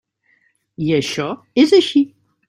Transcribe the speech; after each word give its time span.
I 0.85 0.87
això 0.99 1.27
és 1.65 1.75
així. 1.81 2.03